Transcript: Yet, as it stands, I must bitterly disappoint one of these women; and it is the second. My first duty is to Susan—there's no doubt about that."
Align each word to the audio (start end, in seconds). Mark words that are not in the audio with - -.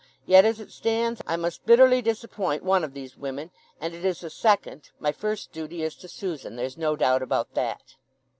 Yet, 0.25 0.45
as 0.45 0.59
it 0.59 0.71
stands, 0.71 1.21
I 1.27 1.37
must 1.37 1.67
bitterly 1.67 2.01
disappoint 2.01 2.63
one 2.63 2.83
of 2.83 2.95
these 2.95 3.15
women; 3.15 3.51
and 3.79 3.93
it 3.93 4.03
is 4.03 4.21
the 4.21 4.31
second. 4.31 4.89
My 4.99 5.11
first 5.11 5.51
duty 5.51 5.83
is 5.83 5.93
to 5.97 6.07
Susan—there's 6.07 6.75
no 6.75 6.95
doubt 6.95 7.21
about 7.21 7.53
that." 7.53 7.83